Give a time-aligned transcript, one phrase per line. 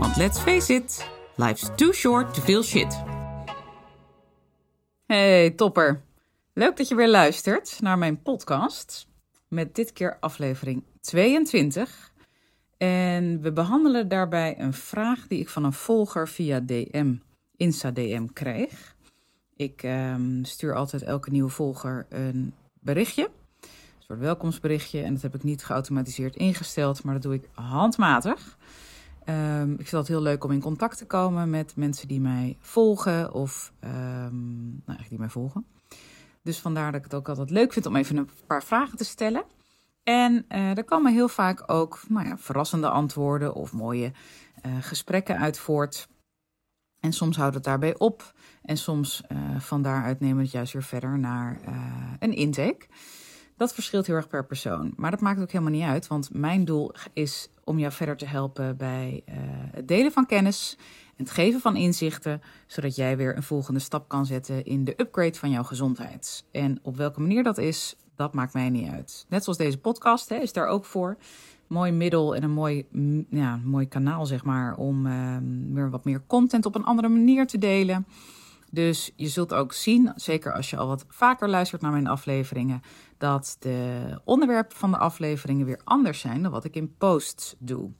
[0.00, 3.02] want let's face it, life's too short to feel shit.
[5.06, 6.02] Hey topper,
[6.52, 9.06] leuk dat je weer luistert naar mijn podcast
[9.48, 12.12] met dit keer aflevering 22.
[12.76, 17.14] En we behandelen daarbij een vraag die ik van een volger via DM,
[17.56, 18.94] Insta DM kreeg.
[19.56, 23.30] Ik ehm, stuur altijd elke nieuwe volger een berichtje
[24.06, 25.02] soort welkomstberichtje.
[25.02, 28.56] En dat heb ik niet geautomatiseerd ingesteld, maar dat doe ik handmatig.
[29.28, 32.56] Um, ik vind het heel leuk om in contact te komen met mensen die mij
[32.60, 35.66] volgen of um, nou, die mij volgen.
[36.42, 39.04] Dus vandaar dat ik het ook altijd leuk vind om even een paar vragen te
[39.04, 39.44] stellen.
[40.02, 44.12] En uh, er komen heel vaak ook nou ja, verrassende antwoorden of mooie
[44.66, 46.08] uh, gesprekken uit voort.
[47.00, 48.34] En soms houdt het daarbij op.
[48.62, 51.60] En soms uh, van daaruit nemen we het juist weer verder naar
[52.18, 52.86] een intake.
[53.56, 54.92] Dat verschilt heel erg per persoon.
[54.96, 58.26] Maar dat maakt ook helemaal niet uit, want mijn doel is om jou verder te
[58.26, 59.34] helpen bij uh,
[59.70, 60.76] het delen van kennis
[61.16, 64.94] en het geven van inzichten, zodat jij weer een volgende stap kan zetten in de
[64.96, 66.44] upgrade van jouw gezondheid.
[66.52, 69.26] En op welke manier dat is, dat maakt mij niet uit.
[69.28, 71.16] Net zoals deze podcast hè, is daar ook voor.
[71.66, 72.86] Mooi middel en een mooi,
[73.30, 75.36] ja, mooi kanaal, zeg maar, om uh,
[75.72, 78.06] weer wat meer content op een andere manier te delen.
[78.70, 82.80] Dus je zult ook zien, zeker als je al wat vaker luistert naar mijn afleveringen,
[83.18, 87.90] dat de onderwerpen van de afleveringen weer anders zijn dan wat ik in posts doe.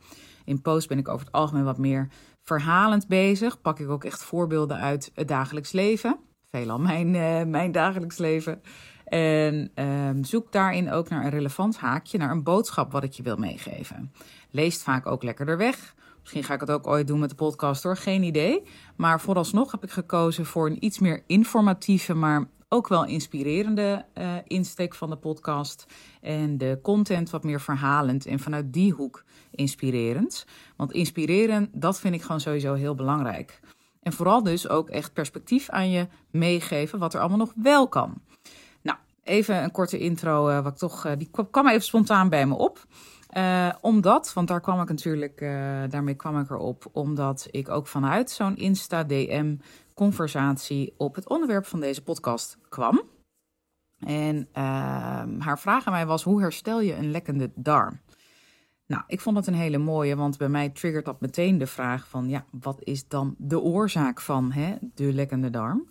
[0.44, 2.08] In posts ben ik over het algemeen wat meer
[2.42, 3.60] verhalend bezig.
[3.60, 6.18] Pak ik ook echt voorbeelden uit het dagelijks leven.
[6.50, 8.62] Veelal mijn, uh, mijn dagelijks leven.
[9.04, 13.22] En um, zoek daarin ook naar een relevant haakje, naar een boodschap wat ik je
[13.22, 14.12] wil meegeven.
[14.50, 15.94] Leest vaak ook lekkerder weg.
[16.26, 18.62] Misschien ga ik het ook ooit doen met de podcast hoor, geen idee.
[18.96, 24.34] Maar vooralsnog heb ik gekozen voor een iets meer informatieve, maar ook wel inspirerende uh,
[24.46, 25.86] insteek van de podcast.
[26.20, 30.46] En de content wat meer verhalend en vanuit die hoek inspirerend.
[30.76, 33.60] Want inspireren, dat vind ik gewoon sowieso heel belangrijk.
[34.02, 38.14] En vooral dus ook echt perspectief aan je meegeven wat er allemaal nog wel kan.
[38.82, 42.46] Nou, even een korte intro, uh, wat ik toch, uh, die kwam even spontaan bij
[42.46, 42.86] me op.
[43.36, 47.86] Uh, omdat, want daar kwam ik natuurlijk, uh, daarmee kwam ik erop, omdat ik ook
[47.86, 49.56] vanuit zo'n Insta-DM
[49.94, 53.02] conversatie op het onderwerp van deze podcast kwam.
[53.98, 54.44] En uh,
[55.38, 58.00] haar vraag aan mij was: hoe herstel je een lekkende darm?
[58.86, 62.08] Nou, ik vond dat een hele mooie, want bij mij triggert dat meteen de vraag
[62.08, 65.90] van, ja, wat is dan de oorzaak van hè, de lekkende darm?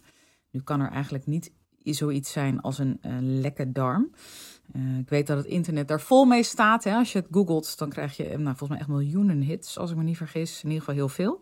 [0.52, 4.12] Nu kan er eigenlijk niet zoiets zijn als een, een lekke darm.
[4.74, 6.84] Uh, ik weet dat het internet daar vol mee staat.
[6.84, 6.96] Hè.
[6.96, 9.98] Als je het googelt, dan krijg je nou, volgens mij echt miljoenen hits, als ik
[9.98, 10.64] me niet vergis.
[10.64, 11.42] In ieder geval heel veel.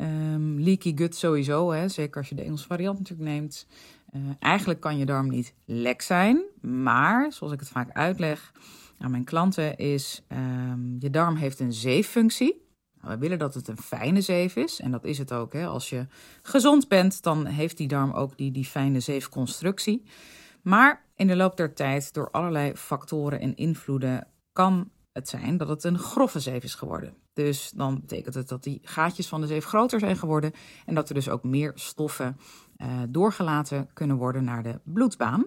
[0.00, 1.88] Um, leaky gut sowieso, hè.
[1.88, 3.66] zeker als je de Engelse variant natuurlijk neemt.
[4.14, 8.52] Uh, eigenlijk kan je darm niet lek zijn, maar zoals ik het vaak uitleg
[8.98, 12.64] aan mijn klanten is, um, je darm heeft een zeeffunctie.
[13.00, 15.52] Nou, we willen dat het een fijne zeef is en dat is het ook.
[15.52, 15.66] Hè.
[15.66, 16.06] Als je
[16.42, 20.04] gezond bent, dan heeft die darm ook die, die fijne zeefconstructie.
[20.68, 25.68] Maar in de loop der tijd, door allerlei factoren en invloeden, kan het zijn dat
[25.68, 27.14] het een grove zeef is geworden.
[27.32, 30.52] Dus dan betekent het dat die gaatjes van de zeef groter zijn geworden
[30.86, 32.36] en dat er dus ook meer stoffen
[32.76, 35.46] uh, doorgelaten kunnen worden naar de bloedbaan.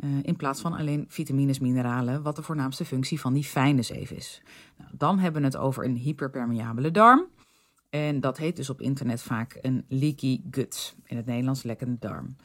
[0.00, 4.10] Uh, in plaats van alleen vitamines, mineralen, wat de voornaamste functie van die fijne zeef
[4.10, 4.42] is.
[4.76, 7.26] Nou, dan hebben we het over een hyperpermeabele darm.
[7.90, 10.96] En dat heet dus op internet vaak een leaky gut.
[11.04, 12.36] In het Nederlands lekkende darm.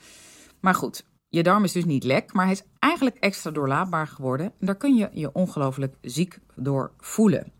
[0.59, 4.45] Maar goed, je darm is dus niet lek, maar hij is eigenlijk extra doorlaatbaar geworden.
[4.45, 7.51] En daar kun je je ongelooflijk ziek door voelen.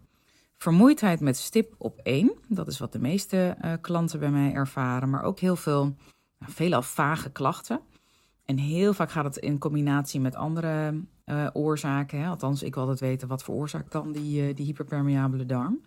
[0.58, 5.10] Vermoeidheid met stip op één, dat is wat de meeste uh, klanten bij mij ervaren,
[5.10, 5.84] maar ook heel veel,
[6.40, 7.80] nou, veelal vage klachten.
[8.46, 12.20] En heel vaak gaat het in combinatie met andere uh, oorzaken.
[12.20, 12.28] Hè?
[12.28, 15.82] Althans, ik wil altijd weten wat veroorzaakt dan die, uh, die hyperpermeabele darm.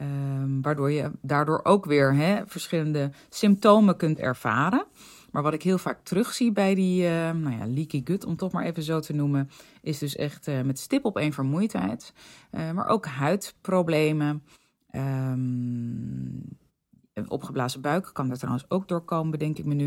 [0.00, 4.86] Um, waardoor je daardoor ook weer hè, verschillende symptomen kunt ervaren.
[5.36, 8.52] Maar wat ik heel vaak terugzie bij die uh, nou ja, leaky gut, om toch
[8.52, 9.50] maar even zo te noemen,
[9.82, 12.12] is dus echt uh, met stip op één vermoeidheid.
[12.50, 14.42] Uh, maar ook huidproblemen.
[14.92, 16.58] Um,
[17.28, 19.86] opgeblazen buik kan er trouwens ook doorkomen, bedenk ik me nu.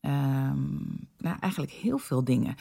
[0.00, 2.54] Um, nou, eigenlijk heel veel dingen.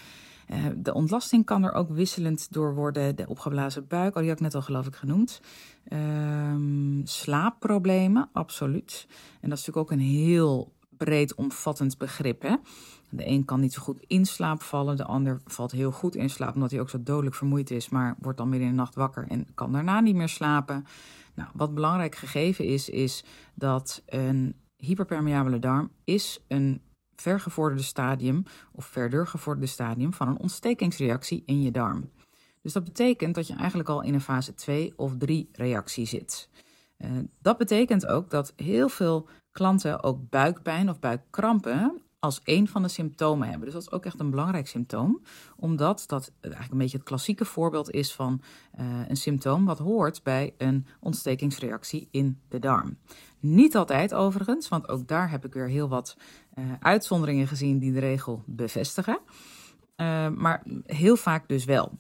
[0.76, 3.16] de ontlasting kan er ook wisselend door worden.
[3.16, 5.42] De opgeblazen buik, oh, die had ik net al geloof ik genoemd.
[5.84, 9.08] Ehm, slaapproblemen, absoluut.
[9.42, 12.42] En dat is natuurlijk ook een heel breed omvattend begrip.
[12.42, 12.56] Hè?
[13.10, 16.30] De een kan niet zo goed in slaap vallen, de ander valt heel goed in
[16.30, 18.96] slaap omdat hij ook zo dodelijk vermoeid is, maar wordt dan midden in de nacht
[18.96, 20.86] wakker en kan daarna niet meer slapen.
[21.36, 23.24] Nou, wat belangrijk gegeven is, is
[23.54, 26.82] dat een hyperpermeabele darm is een
[27.16, 32.10] vergevorderde stadium of verder gevorderde stadium van een ontstekingsreactie in je darm.
[32.62, 36.50] Dus dat betekent dat je eigenlijk al in een fase 2 of 3 reactie zit.
[36.98, 37.12] Uh,
[37.42, 39.28] dat betekent ook dat heel veel
[39.60, 43.66] klanten ook buikpijn of buikkrampen als een van de symptomen hebben.
[43.66, 45.22] Dus dat is ook echt een belangrijk symptoom,
[45.56, 48.42] omdat dat eigenlijk een beetje het klassieke voorbeeld is van
[48.80, 52.98] uh, een symptoom wat hoort bij een ontstekingsreactie in de darm.
[53.40, 56.18] Niet altijd overigens, want ook daar heb ik weer heel wat
[56.60, 59.20] uh, uitzonderingen gezien die de regel bevestigen.
[59.98, 61.98] Uh, maar heel vaak dus wel.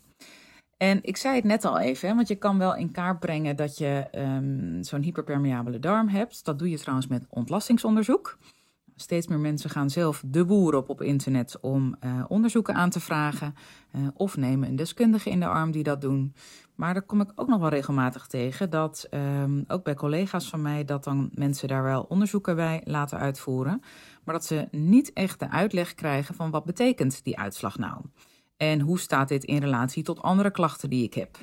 [0.80, 3.78] En ik zei het net al even, want je kan wel in kaart brengen dat
[3.78, 6.46] je um, zo'n hyperpermeabele darm hebt.
[6.46, 8.38] Dat doe je trouwens met ontlastingsonderzoek.
[8.96, 13.00] Steeds meer mensen gaan zelf de boer op op internet om uh, onderzoeken aan te
[13.00, 13.56] vragen.
[13.96, 16.34] Uh, of nemen een deskundige in de arm die dat doen.
[16.76, 20.62] Maar daar kom ik ook nog wel regelmatig tegen dat, um, ook bij collega's van
[20.62, 23.82] mij, dat dan mensen daar wel onderzoeken bij laten uitvoeren.
[24.24, 28.02] Maar dat ze niet echt de uitleg krijgen van wat betekent die uitslag nou.
[28.62, 31.38] En hoe staat dit in relatie tot andere klachten die ik heb?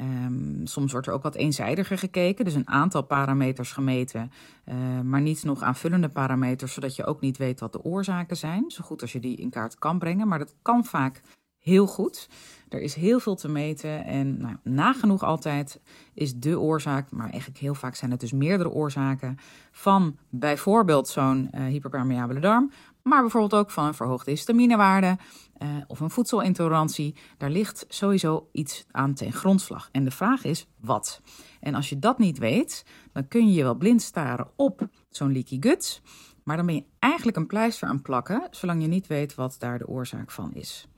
[0.00, 4.30] Um, soms wordt er ook wat eenzijdiger gekeken, dus een aantal parameters gemeten,
[4.64, 8.70] uh, maar niet nog aanvullende parameters, zodat je ook niet weet wat de oorzaken zijn.
[8.70, 11.22] Zo goed als je die in kaart kan brengen, maar dat kan vaak
[11.58, 12.28] heel goed.
[12.68, 15.80] Er is heel veel te meten en nou, nagenoeg altijd
[16.14, 19.38] is de oorzaak, maar eigenlijk heel vaak zijn het dus meerdere oorzaken
[19.70, 22.70] van bijvoorbeeld zo'n uh, hyperpermeabele darm,
[23.02, 25.16] maar bijvoorbeeld ook van een verhoogde histaminewaarde
[25.58, 27.14] uh, of een voedselintolerantie.
[27.38, 29.88] Daar ligt sowieso iets aan ten grondslag.
[29.92, 31.20] En de vraag is wat?
[31.60, 35.32] En als je dat niet weet, dan kun je je wel blind staren op zo'n
[35.32, 36.02] leaky gut,
[36.42, 39.78] maar dan ben je eigenlijk een pleister aan plakken, zolang je niet weet wat daar
[39.78, 40.88] de oorzaak van is.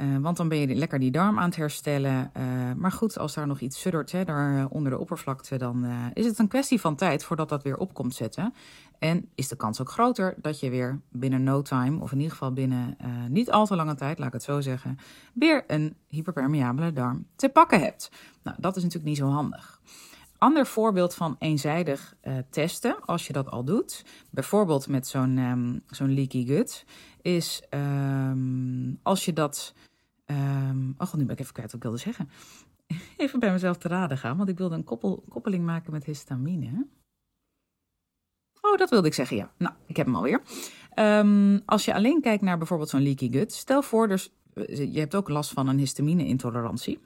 [0.00, 2.30] Uh, want dan ben je lekker die darm aan het herstellen.
[2.36, 2.42] Uh,
[2.76, 6.26] maar goed, als daar nog iets suddert hè, daar eh, onder de oppervlakte, dan is
[6.26, 8.54] het een kwestie van tijd voordat dat weer op komt zetten.
[8.98, 12.32] En is de kans ook groter dat je weer binnen no time, of in ieder
[12.32, 12.96] geval binnen
[13.28, 14.98] niet al te lange tijd, laat ik het zo zeggen,
[15.32, 18.10] weer een hyperpermeabele darm te pakken hebt.
[18.42, 19.80] Nou, dat is natuurlijk niet zo handig.
[20.38, 22.16] Ander voorbeeld van eenzijdig
[22.50, 26.84] testen, als je dat al doet, bijvoorbeeld met zo'n um, zo'n leaky gut,
[27.22, 29.74] is um, als je dat
[30.26, 32.28] Um, oh nu ben ik even kwijt wat ik wilde zeggen.
[33.16, 36.86] Even bij mezelf te raden gaan, want ik wilde een koppel, koppeling maken met histamine.
[38.60, 39.52] Oh, dat wilde ik zeggen, ja.
[39.58, 40.42] Nou, ik heb hem alweer.
[41.66, 44.32] Als je alleen kijkt naar bijvoorbeeld zo'n leaky gut, stel voor, dus,
[44.66, 47.00] je hebt ook last van een histamine-intolerantie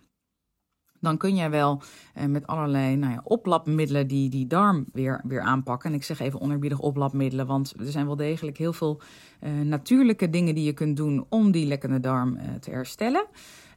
[1.00, 1.82] dan kun jij wel
[2.14, 5.90] eh, met allerlei nou ja, oplapmiddelen die die darm weer, weer aanpakken.
[5.90, 9.00] En ik zeg even onerbiedig oplapmiddelen, want er zijn wel degelijk heel veel
[9.40, 13.26] uh, natuurlijke dingen die je kunt doen om die lekkende darm uh, te herstellen.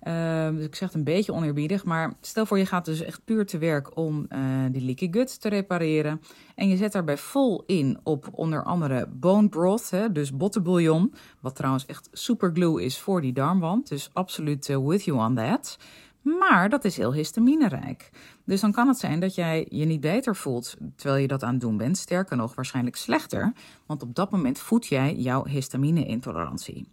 [0.07, 3.25] Uh, dus ik zeg het een beetje oneerbiedig, maar stel voor je gaat dus echt
[3.25, 4.27] puur te werk om
[4.71, 6.21] die leaky gut te repareren.
[6.55, 11.13] En je zet daarbij vol in op onder andere bone broth, hè, dus bottenbouillon.
[11.39, 13.89] Wat trouwens echt superglue is voor die darmwand.
[13.89, 15.77] Dus absoluut with you on that.
[16.23, 18.09] Maar dat is heel histaminerijk.
[18.45, 21.51] Dus dan kan het zijn dat jij je niet beter voelt terwijl je dat aan
[21.51, 21.97] het doen bent.
[21.97, 23.53] Sterker nog, waarschijnlijk slechter.
[23.85, 26.87] Want op dat moment voed jij jouw histamine-intolerantie.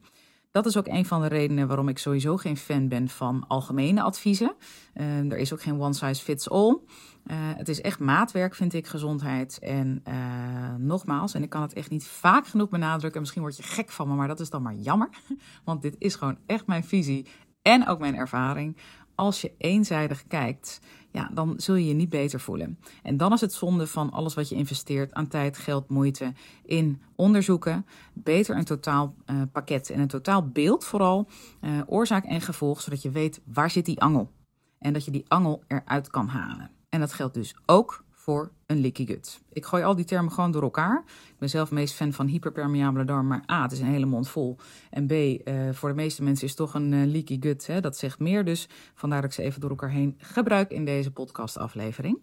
[0.51, 4.03] Dat is ook een van de redenen waarom ik sowieso geen fan ben van algemene
[4.03, 4.55] adviezen.
[4.95, 6.79] Uh, er is ook geen one size fits all.
[7.27, 9.59] Uh, het is echt maatwerk, vind ik, gezondheid.
[9.59, 13.21] En uh, nogmaals, en ik kan het echt niet vaak genoeg benadrukken.
[13.21, 15.09] Misschien word je gek van me, maar dat is dan maar jammer.
[15.65, 17.27] Want dit is gewoon echt mijn visie
[17.63, 18.77] en ook mijn ervaring
[19.21, 22.79] als je eenzijdig kijkt, ja, dan zul je je niet beter voelen.
[23.03, 26.33] En dan is het zonde van alles wat je investeert aan tijd, geld, moeite
[26.65, 27.87] in onderzoeken.
[28.13, 31.29] Beter een totaal uh, pakket en een totaal beeld vooral,
[31.61, 34.31] uh, oorzaak en gevolg, zodat je weet waar zit die angel.
[34.79, 36.71] En dat je die angel eruit kan halen.
[36.89, 39.41] En dat geldt dus ook voor een leaky gut.
[39.53, 41.03] Ik gooi al die termen gewoon door elkaar.
[41.07, 44.29] Ik ben zelf meest fan van hyperpermeabele darm, maar A, het is een hele mond
[44.29, 44.57] vol.
[44.91, 45.39] En B, uh,
[45.73, 48.45] voor de meeste mensen is toch een uh, leaky gut, hè, dat zegt meer.
[48.45, 52.19] Dus vandaar dat ik ze even door elkaar heen gebruik in deze podcastaflevering.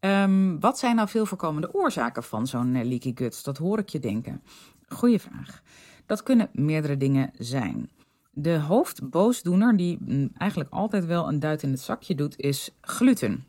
[0.00, 3.44] Um, wat zijn nou veel voorkomende oorzaken van zo'n uh, leaky gut?
[3.44, 4.42] Dat hoor ik je denken.
[4.88, 5.62] Goeie vraag.
[6.06, 7.90] Dat kunnen meerdere dingen zijn.
[8.30, 13.44] De hoofdboosdoener, die mm, eigenlijk altijd wel een duit in het zakje doet, is gluten.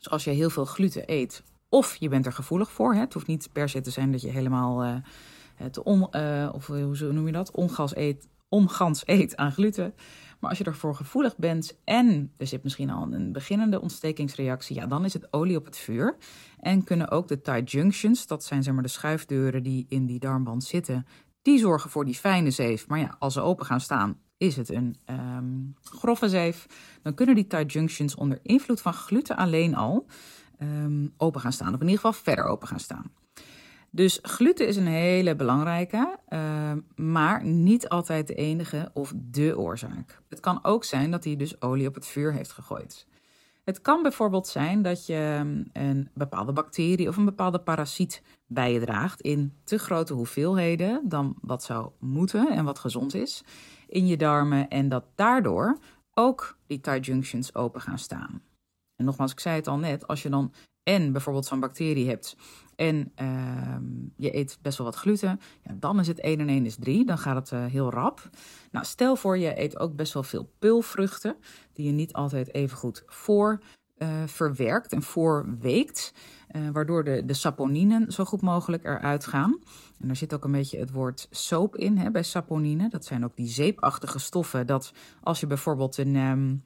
[0.00, 3.12] Dus als je heel veel gluten eet, of je bent er gevoelig voor, hè, het
[3.12, 4.94] hoeft niet per se te zijn dat je helemaal uh,
[5.54, 9.94] het on, uh, of hoe noem je dat, ongas eet, omgans eet aan gluten.
[10.38, 14.86] Maar als je ervoor gevoelig bent en er zit misschien al een beginnende ontstekingsreactie, ja,
[14.86, 16.16] dan is het olie op het vuur.
[16.58, 20.18] En kunnen ook de tight junctions, dat zijn zeg maar de schuifdeuren die in die
[20.18, 21.06] darmband zitten,
[21.42, 22.88] die zorgen voor die fijne zeef.
[22.88, 26.66] Maar ja, als ze open gaan staan, is het een um, grove zeef.
[27.02, 30.06] Dan kunnen die tight junctions onder invloed van gluten alleen al
[30.62, 31.74] um, open gaan staan.
[31.74, 33.10] Of in ieder geval verder open gaan staan.
[33.90, 40.22] Dus gluten is een hele belangrijke, uh, maar niet altijd de enige of de oorzaak.
[40.28, 43.06] Het kan ook zijn dat hij dus olie op het vuur heeft gegooid.
[43.64, 48.72] Het kan bijvoorbeeld zijn dat je ehm, een bepaalde bacterie of een bepaalde parasiet bij
[48.72, 53.44] je draagt in te grote hoeveelheden dan wat zou moeten en wat gezond is
[53.88, 55.78] in je darmen en dat daardoor
[56.14, 58.42] ook die tight junctions open gaan staan.
[58.96, 60.52] En nogmaals, ik zei het al net, als je dan
[60.90, 62.36] en bijvoorbeeld zo'n bacterie hebt
[62.80, 63.76] en uh,
[64.16, 67.04] je eet best wel wat gluten, ja, dan is het 1 en 1 is 3.
[67.04, 68.30] Dan gaat het uh, heel rap.
[68.70, 71.36] Nou, stel voor je eet ook best wel veel pulvruchten,
[71.72, 73.60] die je niet altijd even goed voor
[73.98, 76.12] uh, verwerkt en voorweekt,
[76.56, 79.58] uh, waardoor de, de saponinen zo goed mogelijk eruit gaan.
[80.00, 82.88] En daar zit ook een beetje het woord soap in hè, bij saponine.
[82.88, 84.66] Dat zijn ook die zeepachtige stoffen.
[84.66, 84.92] Dat
[85.22, 86.62] als je bijvoorbeeld een, um,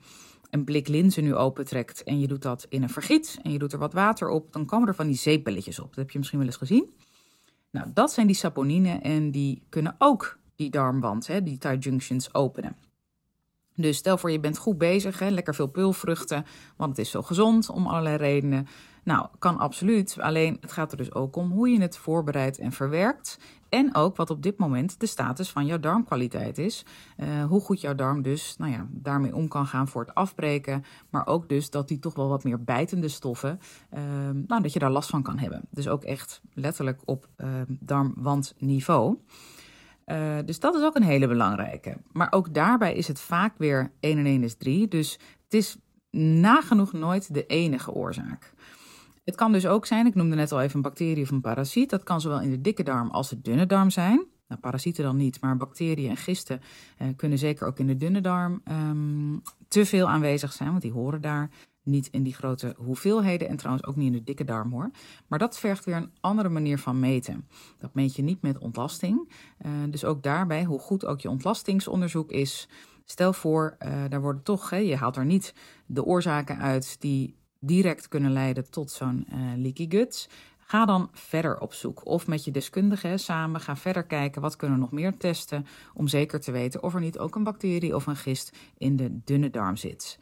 [0.54, 3.72] een blik linzen nu opentrekt en je doet dat in een vergiet en je doet
[3.72, 5.86] er wat water op, dan komen er van die zeepbelletjes op.
[5.86, 6.94] Dat heb je misschien wel eens gezien.
[7.70, 12.34] Nou, dat zijn die saponine en die kunnen ook die darmwand, hè, die tight junctions,
[12.34, 12.76] openen.
[13.76, 16.44] Dus stel voor je bent goed bezig, hè, lekker veel pulvruchten,
[16.76, 18.66] want het is zo gezond om allerlei redenen.
[19.04, 20.16] Nou, kan absoluut.
[20.20, 23.38] Alleen het gaat er dus ook om hoe je het voorbereidt en verwerkt.
[23.68, 26.84] En ook wat op dit moment de status van jouw darmkwaliteit is.
[27.16, 30.84] Uh, hoe goed jouw darm dus nou ja, daarmee om kan gaan voor het afbreken.
[31.10, 33.60] Maar ook dus dat die toch wel wat meer bijtende stoffen,
[33.94, 34.00] uh,
[34.46, 35.62] nou, dat je daar last van kan hebben.
[35.70, 39.16] Dus ook echt letterlijk op uh, darmwandniveau.
[40.06, 41.96] Uh, dus dat is ook een hele belangrijke.
[42.12, 44.88] Maar ook daarbij is het vaak weer 1 en 1 is 3.
[44.88, 45.76] Dus het is
[46.40, 48.52] nagenoeg nooit de enige oorzaak.
[49.24, 51.90] Het kan dus ook zijn, ik noemde net al even een bacterie of een parasiet.
[51.90, 54.26] Dat kan zowel in de dikke darm als de dunne darm zijn.
[54.48, 56.60] Nou, parasieten dan niet, maar bacteriën en gisten
[56.98, 60.92] uh, kunnen zeker ook in de dunne darm um, te veel aanwezig zijn, want die
[60.92, 61.50] horen daar
[61.84, 64.90] niet in die grote hoeveelheden en trouwens ook niet in de dikke darm hoor.
[65.26, 67.48] Maar dat vergt weer een andere manier van meten.
[67.78, 69.32] Dat meet je niet met ontlasting.
[69.66, 72.68] Uh, dus ook daarbij, hoe goed ook je ontlastingsonderzoek is.
[73.04, 75.54] Stel voor, uh, daar worden toch, hè, je haalt er niet
[75.86, 80.28] de oorzaken uit die direct kunnen leiden tot zo'n uh, leaky gut.
[80.58, 82.06] Ga dan verder op zoek.
[82.06, 85.66] Of met je deskundige samen ga verder kijken wat kunnen we nog meer testen.
[85.94, 89.20] Om zeker te weten of er niet ook een bacterie of een gist in de
[89.24, 90.18] dunne darm zit.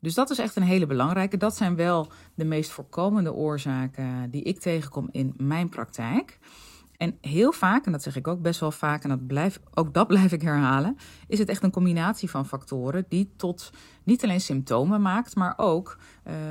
[0.00, 1.36] Dus dat is echt een hele belangrijke.
[1.36, 6.38] Dat zijn wel de meest voorkomende oorzaken die ik tegenkom in mijn praktijk.
[6.96, 9.94] En heel vaak, en dat zeg ik ook best wel vaak, en dat blijf, ook
[9.94, 13.70] dat blijf ik herhalen, is het echt een combinatie van factoren die tot
[14.04, 15.98] niet alleen symptomen maakt, maar ook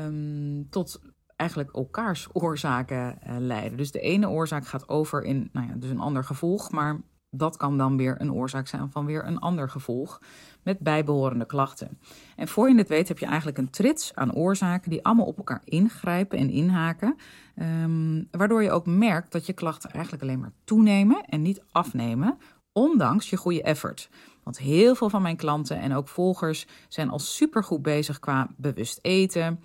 [0.06, 1.02] um, tot
[1.36, 3.78] eigenlijk elkaars oorzaken uh, leiden.
[3.78, 7.58] Dus de ene oorzaak gaat over in nou ja, dus een ander gevolg, maar dat
[7.58, 10.22] kan dan weer een oorzaak zijn van weer een ander gevolg
[10.64, 12.00] met bijbehorende klachten.
[12.36, 15.38] En voor je het weet heb je eigenlijk een trits aan oorzaken die allemaal op
[15.38, 17.16] elkaar ingrijpen en inhaken,
[17.56, 22.38] um, waardoor je ook merkt dat je klachten eigenlijk alleen maar toenemen en niet afnemen,
[22.72, 24.10] ondanks je goede effort.
[24.44, 29.00] Want heel veel van mijn klanten en ook volgers zijn al supergoed bezig qua bewust
[29.02, 29.60] eten.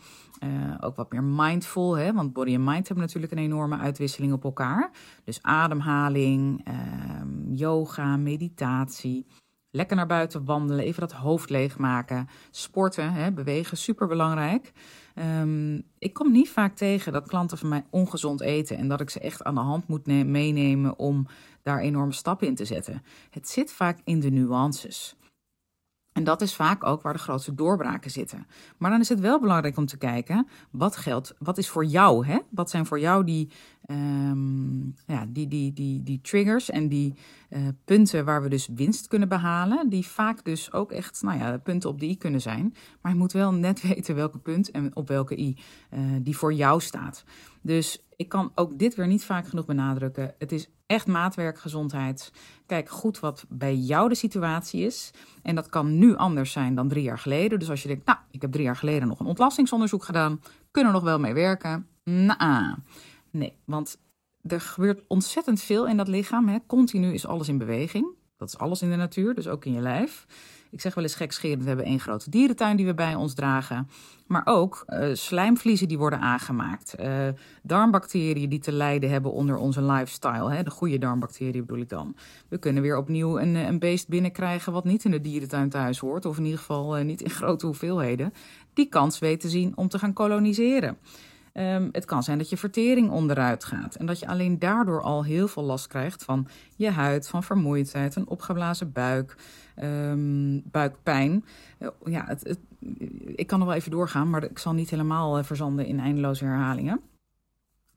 [0.45, 2.13] Uh, ook wat meer mindful, hè?
[2.13, 4.91] want body en mind hebben natuurlijk een enorme uitwisseling op elkaar.
[5.25, 6.75] Dus ademhaling, uh,
[7.55, 9.27] yoga, meditatie.
[9.71, 12.29] Lekker naar buiten wandelen, even dat hoofd leegmaken.
[12.51, 14.73] Sporten, hè, bewegen, super belangrijk.
[15.41, 19.11] Um, ik kom niet vaak tegen dat klanten van mij ongezond eten en dat ik
[19.11, 21.27] ze echt aan de hand moet meenemen om
[21.63, 23.03] daar enorme stappen in te zetten.
[23.31, 25.17] Het zit vaak in de nuances.
[26.13, 28.47] En dat is vaak ook waar de grootste doorbraken zitten.
[28.77, 32.27] Maar dan is het wel belangrijk om te kijken, wat geldt, wat is voor jou,
[32.27, 32.39] hè?
[32.51, 33.51] Wat zijn voor jou die,
[33.91, 37.15] um, ja, die, die, die, die triggers en die
[37.51, 41.59] uh, punten waar we dus winst kunnen behalen, die vaak dus ook echt, nou ja,
[41.59, 42.75] punten op de i kunnen zijn.
[43.01, 45.57] Maar je moet wel net weten welke punt en op welke i
[45.95, 47.25] uh, die voor jou staat.
[47.63, 50.35] Dus ik kan ook dit weer niet vaak genoeg benadrukken.
[50.39, 52.33] Het is echt maatwerkgezondheid.
[52.67, 55.11] Kijk goed wat bij jou de situatie is.
[55.43, 57.59] En dat kan nu anders zijn dan drie jaar geleden.
[57.59, 60.93] Dus als je denkt, nou, ik heb drie jaar geleden nog een ontlastingsonderzoek gedaan, kunnen
[60.93, 61.87] we nog wel mee werken?
[62.05, 62.75] Nou,
[63.31, 63.99] nee, want
[64.43, 66.49] er gebeurt ontzettend veel in dat lichaam.
[66.49, 66.59] Hè.
[66.67, 68.07] Continu is alles in beweging.
[68.37, 70.27] Dat is alles in de natuur, dus ook in je lijf.
[70.73, 73.89] Ik zeg wel eens gekscherend, we hebben één grote dierentuin die we bij ons dragen.
[74.27, 76.95] Maar ook uh, slijmvliezen die worden aangemaakt.
[77.01, 77.29] Uh,
[77.63, 80.53] darmbacteriën die te lijden hebben onder onze lifestyle.
[80.53, 80.63] Hè?
[80.63, 82.17] De goede darmbacteriën bedoel ik dan.
[82.49, 86.25] We kunnen weer opnieuw een, een beest binnenkrijgen wat niet in de dierentuin thuis hoort.
[86.25, 88.33] Of in ieder geval niet in grote hoeveelheden.
[88.75, 90.99] Die kans weten te zien om te gaan koloniseren.
[91.55, 95.25] Um, het kan zijn dat je vertering onderuit gaat en dat je alleen daardoor al
[95.25, 99.37] heel veel last krijgt van je huid, van vermoeidheid, een opgeblazen buik,
[99.83, 101.45] um, buikpijn.
[101.79, 102.59] Uh, ja, het,
[103.25, 106.45] ik kan nog wel even doorgaan, maar ik zal niet helemaal uh, verzanden in eindeloze
[106.45, 107.01] herhalingen.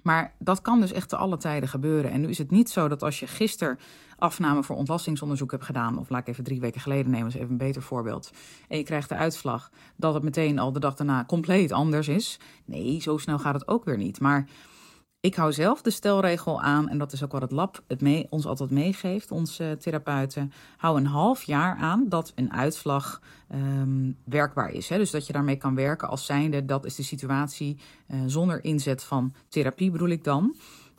[0.05, 2.11] Maar dat kan dus echt te alle tijden gebeuren.
[2.11, 3.79] En nu is het niet zo dat als je gisteren
[4.17, 7.49] afname voor ontlastingsonderzoek hebt gedaan, of laat ik even drie weken geleden nemen, is even
[7.49, 8.31] een beter voorbeeld,
[8.67, 12.39] en je krijgt de uitslag dat het meteen al de dag daarna compleet anders is.
[12.65, 14.19] Nee, zo snel gaat het ook weer niet.
[14.19, 14.45] Maar
[15.25, 18.27] ik hou zelf de stelregel aan, en dat is ook wat het lab het mee,
[18.29, 20.51] ons altijd meegeeft, onze therapeuten.
[20.77, 23.21] Hou een half jaar aan dat een uitslag
[23.53, 24.89] um, werkbaar is.
[24.89, 24.97] Hè?
[24.97, 27.77] Dus dat je daarmee kan werken als zijnde, dat is de situatie
[28.07, 30.55] uh, zonder inzet van therapie bedoel ik dan.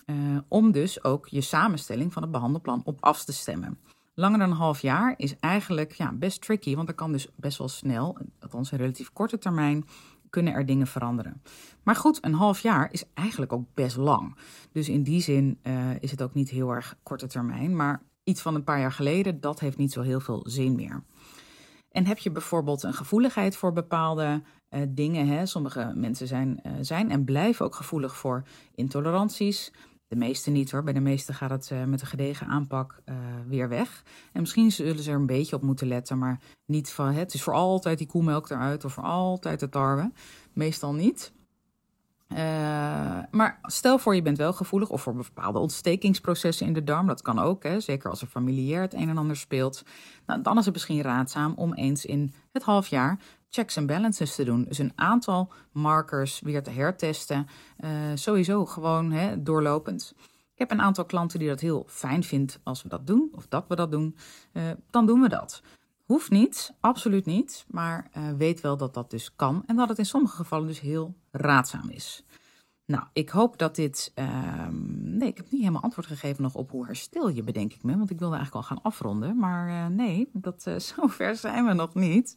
[0.06, 0.16] Uh,
[0.48, 3.78] om dus ook je samenstelling van het behandelplan op af te stemmen.
[4.14, 7.58] Langer dan een half jaar is eigenlijk ja, best tricky, want er kan dus best
[7.58, 9.84] wel snel, althans een relatief korte termijn,
[10.30, 11.42] kunnen er dingen veranderen.
[11.82, 14.36] Maar goed, een half jaar is eigenlijk ook best lang.
[14.72, 17.76] Dus in die zin uh, is het ook niet heel erg korte termijn.
[17.76, 21.02] Maar iets van een paar jaar geleden, dat heeft niet zo heel veel zin meer.
[21.90, 25.26] En heb je bijvoorbeeld een gevoeligheid voor bepaalde uh, dingen?
[25.26, 25.46] Hè?
[25.46, 28.42] Sommige mensen zijn, uh, zijn en blijven ook gevoelig voor
[28.74, 29.72] intoleranties.
[30.08, 30.82] De meeste niet hoor.
[30.82, 33.16] Bij de meeste gaat het uh, met een gedegen aanpak uh,
[33.48, 34.02] weer weg.
[34.32, 37.42] En misschien zullen ze er een beetje op moeten letten, maar niet van het is
[37.42, 40.12] voor altijd die koemelk eruit of voor altijd de tarwe.
[40.52, 41.34] Meestal niet.
[42.28, 42.38] Uh,
[43.30, 47.06] maar stel voor je bent wel gevoelig of voor bepaalde ontstekingsprocessen in de darm.
[47.06, 49.82] Dat kan ook, hè, zeker als er familiair het een en ander speelt.
[50.26, 53.18] Nou, dan is het misschien raadzaam om eens in het half jaar
[53.50, 54.64] checks en balances te doen.
[54.64, 57.46] Dus een aantal markers weer te hertesten.
[57.80, 60.14] Uh, sowieso gewoon hè, doorlopend.
[60.52, 63.46] Ik heb een aantal klanten die dat heel fijn vindt als we dat doen, of
[63.48, 64.16] dat we dat doen.
[64.52, 65.62] Uh, dan doen we dat.
[66.04, 69.98] Hoeft niet, absoluut niet, maar uh, weet wel dat dat dus kan en dat het
[69.98, 72.24] in sommige gevallen dus heel raadzaam is.
[72.86, 74.12] Nou, ik hoop dat dit.
[74.14, 77.82] Uh, nee, ik heb niet helemaal antwoord gegeven nog op hoe herstel je, bedenk ik
[77.82, 77.96] me.
[77.96, 79.38] Want ik wilde eigenlijk al gaan afronden.
[79.38, 82.36] Maar uh, nee, dat, uh, zover zijn we nog niet.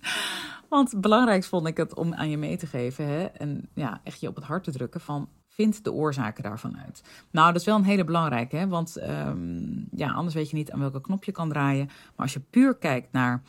[0.70, 3.06] Want het vond ik het om aan je mee te geven.
[3.06, 5.30] Hè, en ja, echt je op het hart te drukken van.
[5.48, 7.04] Vind de oorzaken daarvan uit.
[7.32, 8.56] Nou, dat is wel een hele belangrijke.
[8.56, 11.86] Hè, want um, ja, anders weet je niet aan welke knop je kan draaien.
[11.86, 13.44] Maar als je puur kijkt naar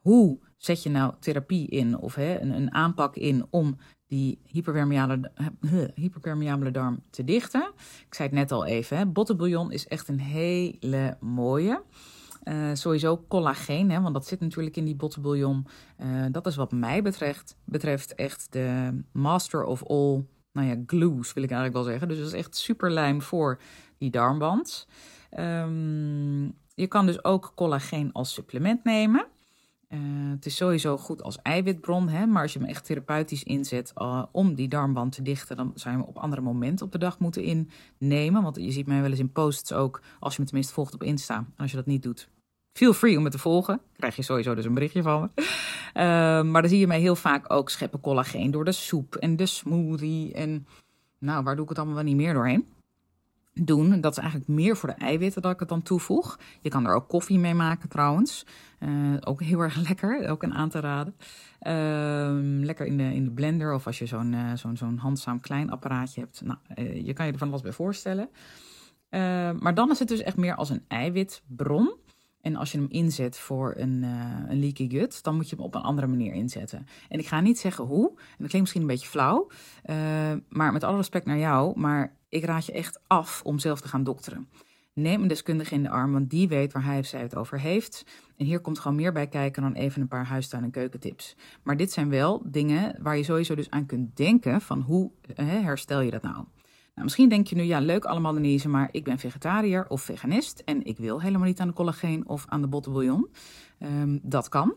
[0.00, 5.32] hoe zet je nou therapie in of hè, een, een aanpak in om die hyperpermeabele,
[5.94, 7.72] hyperpermeabele darm te dichten.
[8.06, 11.82] Ik zei het net al even, hè, bottenbouillon is echt een hele mooie.
[12.44, 15.66] Uh, sowieso collageen, hè, want dat zit natuurlijk in die bottenbouillon.
[15.98, 21.32] Uh, dat is wat mij betreft, betreft echt de master of all nou ja, glues,
[21.32, 22.08] wil ik eigenlijk wel zeggen.
[22.08, 23.60] Dus dat is echt super lijm voor
[23.98, 24.86] die darmband.
[25.38, 29.26] Um, je kan dus ook collageen als supplement nemen.
[29.96, 33.92] Uh, het is sowieso goed als eiwitbron, hè, maar als je hem echt therapeutisch inzet
[33.96, 36.98] uh, om die darmband te dichten, dan zou je hem op andere momenten op de
[36.98, 37.66] dag moeten
[37.98, 38.42] innemen.
[38.42, 41.02] Want je ziet mij wel eens in posts ook, als je me tenminste volgt op
[41.02, 41.36] Insta.
[41.36, 42.28] En als je dat niet doet,
[42.72, 43.80] feel free om me te volgen.
[43.96, 45.42] Krijg je sowieso dus een berichtje van me.
[45.42, 46.02] Uh,
[46.42, 49.46] maar dan zie je mij heel vaak ook scheppen collageen door de soep en de
[49.46, 50.32] smoothie.
[50.32, 50.66] En
[51.18, 52.66] nou, waar doe ik het allemaal wel niet meer doorheen?
[53.64, 54.00] Doen.
[54.00, 56.38] Dat is eigenlijk meer voor de eiwitten dat ik het dan toevoeg.
[56.60, 58.46] Je kan er ook koffie mee maken trouwens.
[58.80, 61.14] Uh, ook heel erg lekker, ook een aan te raden.
[61.60, 65.40] Uh, lekker in de, in de blender of als je zo'n uh, zo'n zo'n handzaam
[65.40, 66.42] klein apparaatje hebt.
[66.44, 68.28] Nou, uh, je kan je er van alles bij voorstellen.
[69.60, 71.94] maar dan is het dus echt meer als een eiwitbron.
[72.46, 74.02] En als je hem inzet voor een,
[74.48, 76.86] een leaky gut, dan moet je hem op een andere manier inzetten.
[77.08, 79.50] En ik ga niet zeggen hoe, en dat klinkt misschien een beetje flauw,
[80.48, 83.88] maar met alle respect naar jou, maar ik raad je echt af om zelf te
[83.88, 84.48] gaan dokteren.
[84.92, 87.60] Neem een deskundige in de arm, want die weet waar hij of zij het over
[87.60, 88.04] heeft.
[88.36, 91.36] En hier komt gewoon meer bij kijken dan even een paar huistuin- en keukentips.
[91.62, 95.60] Maar dit zijn wel dingen waar je sowieso dus aan kunt denken van hoe hè,
[95.60, 96.44] herstel je dat nou?
[96.96, 100.62] Nou, misschien denk je nu, ja, leuk allemaal Denise, maar ik ben vegetariër of veganist
[100.64, 103.28] en ik wil helemaal niet aan de collageen of aan de bottenbouillon.
[103.78, 104.74] Um, dat kan.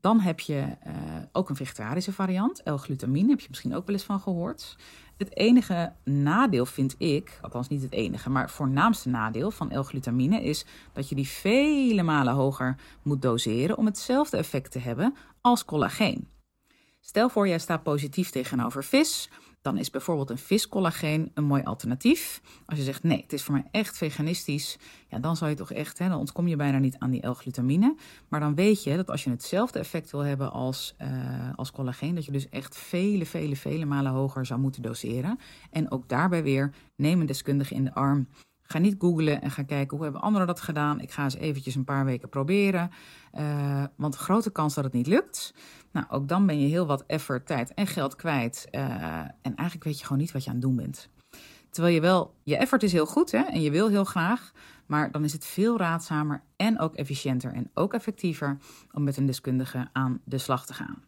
[0.00, 0.92] Dan heb je uh,
[1.32, 4.76] ook een vegetarische variant, L-glutamine, heb je misschien ook wel eens van gehoord.
[5.16, 10.64] Het enige nadeel vind ik, althans niet het enige, maar voornaamste nadeel van L-glutamine is
[10.92, 16.28] dat je die vele malen hoger moet doseren om hetzelfde effect te hebben als collageen.
[17.00, 19.30] Stel voor, jij staat positief tegenover vis,
[19.68, 22.40] dan is bijvoorbeeld een viscollageen een mooi alternatief.
[22.66, 24.78] Als je zegt nee, het is voor mij echt veganistisch,
[25.08, 27.96] ja, dan zal je toch echt, hè, dan ontkom je bijna niet aan die L-glutamine.
[28.28, 31.08] Maar dan weet je dat als je hetzelfde effect wil hebben als, uh,
[31.54, 35.38] als collageen, dat je dus echt vele, vele, vele malen hoger zou moeten doseren.
[35.70, 38.26] En ook daarbij weer neem een deskundige in de arm.
[38.70, 41.00] Ga niet googlen en ga kijken hoe hebben anderen dat gedaan.
[41.00, 42.90] Ik ga eens eventjes een paar weken proberen.
[43.38, 45.54] Uh, want grote kans dat het niet lukt.
[45.92, 48.68] Nou, ook dan ben je heel wat effort, tijd en geld kwijt.
[48.70, 48.82] Uh,
[49.20, 51.08] en eigenlijk weet je gewoon niet wat je aan het doen bent.
[51.70, 54.52] Terwijl je wel, je effort is heel goed hè, en je wil heel graag.
[54.86, 58.58] Maar dan is het veel raadzamer en ook efficiënter en ook effectiever
[58.92, 61.02] om met een deskundige aan de slag te gaan.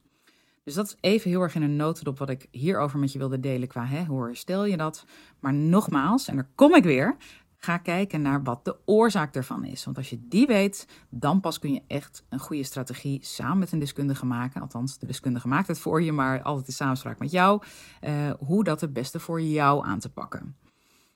[0.64, 3.40] Dus dat is even heel erg in een notendop wat ik hierover met je wilde
[3.40, 5.04] delen qua hè, hoe herstel je dat.
[5.40, 7.16] Maar nogmaals, en daar kom ik weer,
[7.62, 9.84] Ga kijken naar wat de oorzaak ervan is.
[9.84, 13.72] Want als je die weet, dan pas kun je echt een goede strategie samen met
[13.72, 14.60] een deskundige maken.
[14.60, 17.62] Althans, de deskundige maakt het voor je, maar altijd in samenspraak met jou.
[18.00, 20.56] Uh, hoe dat het beste voor jou aan te pakken.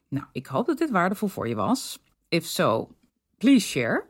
[0.08, 2.02] Nou, ik hoop dat dit waardevol voor je was.
[2.28, 2.90] If so,
[3.38, 4.04] please share.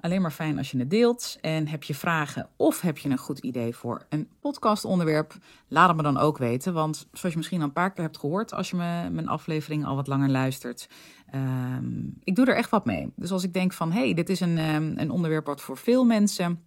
[0.00, 1.38] Alleen maar fijn als je het deelt.
[1.40, 5.34] En heb je vragen of heb je een goed idee voor een podcastonderwerp?
[5.68, 6.72] Laat het me dan ook weten.
[6.72, 9.86] Want zoals je misschien al een paar keer hebt gehoord als je me, mijn aflevering
[9.86, 10.88] al wat langer luistert.
[11.34, 13.12] Um, ik doe er echt wat mee.
[13.16, 16.04] Dus als ik denk van hey, dit is een, um, een onderwerp wat voor veel
[16.04, 16.62] mensen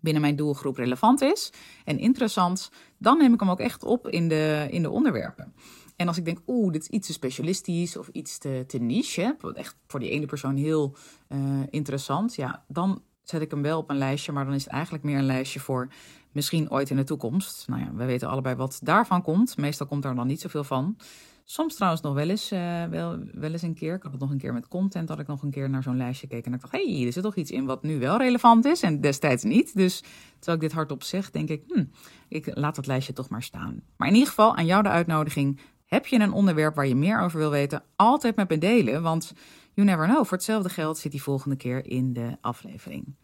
[0.00, 1.52] binnen mijn doelgroep relevant is
[1.84, 5.54] en interessant, dan neem ik hem ook echt op in de, in de onderwerpen.
[5.98, 9.36] En als ik denk, oeh, dit is iets te specialistisch of iets te, te niche,
[9.40, 10.96] hè, echt voor die ene persoon heel
[11.28, 11.38] uh,
[11.70, 15.04] interessant, ja, dan zet ik hem wel op een lijstje, maar dan is het eigenlijk
[15.04, 15.88] meer een lijstje voor
[16.32, 17.68] misschien ooit in de toekomst.
[17.68, 19.56] Nou ja, we weten allebei wat daarvan komt.
[19.56, 20.96] Meestal komt daar dan niet zoveel van.
[21.44, 23.94] Soms trouwens nog wel eens, uh, wel, wel eens een keer.
[23.94, 25.96] Ik had het nog een keer met content, dat ik nog een keer naar zo'n
[25.96, 26.46] lijstje keek.
[26.46, 28.82] En ik dacht, hé, hey, er zit toch iets in wat nu wel relevant is
[28.82, 29.74] en destijds niet.
[29.74, 30.00] Dus
[30.38, 31.84] terwijl ik dit hardop zeg, denk ik, hm,
[32.28, 33.82] ik laat dat lijstje toch maar staan.
[33.96, 35.60] Maar in ieder geval, aan jou de uitnodiging.
[35.88, 37.82] Heb je een onderwerp waar je meer over wil weten?
[37.96, 39.32] Altijd met me delen, want
[39.74, 40.24] you never know.
[40.24, 43.16] Voor hetzelfde geld zit die volgende keer in de aflevering.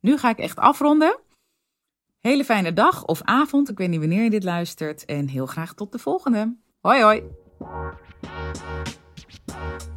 [0.00, 1.18] Nu ga ik echt afronden.
[2.20, 5.04] Hele fijne dag of avond, ik weet niet wanneer je dit luistert.
[5.04, 6.56] En heel graag tot de volgende.
[6.80, 7.22] Hoi hoi!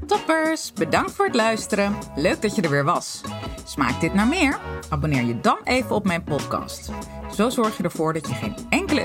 [0.06, 1.98] Toppers, bedankt voor het luisteren.
[2.16, 3.22] Leuk dat je er weer was.
[3.66, 4.60] Smaakt dit naar meer?
[4.90, 6.92] Abonneer je dan even op mijn podcast.
[7.36, 8.56] Zo zorg je ervoor dat je geen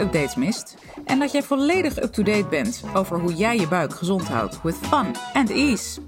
[0.00, 4.62] updates mist en dat jij volledig up-to-date bent over hoe jij je buik gezond houdt
[4.62, 6.00] with fun and ease.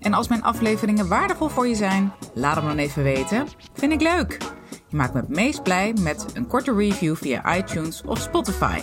[0.00, 3.46] En als mijn afleveringen waardevol voor je zijn, laat hem dan even weten.
[3.72, 4.38] Vind ik leuk.
[4.88, 8.78] Je maakt me het meest blij met een korte review via iTunes of Spotify.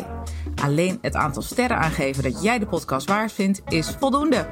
[0.64, 4.48] Alleen het aantal sterren aangeven dat jij de podcast waard vindt is voldoende.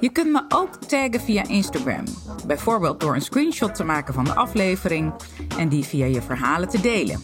[0.00, 2.04] Je kunt me ook taggen via Instagram.
[2.46, 5.12] Bijvoorbeeld door een screenshot te maken van de aflevering
[5.58, 7.22] en die via je verhalen te delen.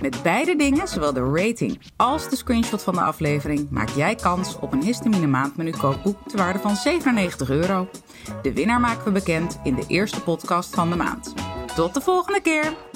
[0.00, 4.58] Met beide dingen, zowel de rating als de screenshot van de aflevering, maak jij kans
[4.58, 7.88] op een histamine maandmenu kookboek te waarde van 97 euro.
[8.42, 11.34] De winnaar maken we bekend in de eerste podcast van de maand.
[11.74, 12.89] Tot de volgende keer!